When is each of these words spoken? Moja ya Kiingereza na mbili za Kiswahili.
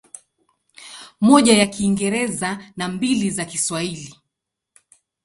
Moja 1.21 1.53
ya 1.53 1.67
Kiingereza 1.67 2.71
na 2.77 2.87
mbili 2.87 3.29
za 3.29 3.45
Kiswahili. 3.45 4.15